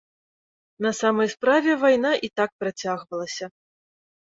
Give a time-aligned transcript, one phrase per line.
[0.85, 3.45] На самай справе, вайна і так працягвалася.